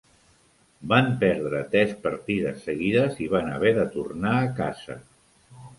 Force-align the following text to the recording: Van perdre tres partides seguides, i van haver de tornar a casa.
Van 0.93 1.11
perdre 1.23 1.61
tres 1.75 1.93
partides 2.07 2.65
seguides, 2.71 3.21
i 3.27 3.31
van 3.37 3.53
haver 3.59 3.77
de 3.81 3.89
tornar 3.99 4.37
a 4.41 4.51
casa. 4.65 5.03